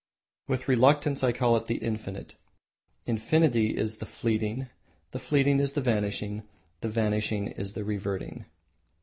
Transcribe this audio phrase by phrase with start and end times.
[0.47, 2.33] With reluctance I call it the Infinite.
[3.05, 4.67] Infinity is the Fleeting,
[5.11, 6.41] the Fleeting is the Vanishing,
[6.79, 8.45] the Vanishing is the Reverting."